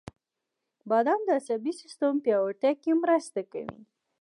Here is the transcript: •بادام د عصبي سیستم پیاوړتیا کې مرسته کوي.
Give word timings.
•بادام 0.89 1.21
د 1.25 1.29
عصبي 1.39 1.73
سیستم 1.81 2.13
پیاوړتیا 2.25 2.71
کې 2.81 2.91
مرسته 3.03 3.41
کوي. 3.51 3.81